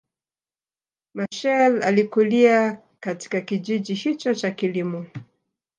Machel 1.13 1.81
alikulia 1.83 2.81
katika 2.99 3.41
kijiji 3.41 3.93
hicho 3.93 4.33
cha 4.35 4.51
kilimo 4.51 5.05